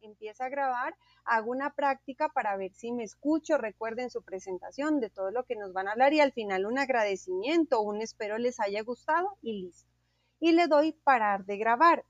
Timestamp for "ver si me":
2.56-3.04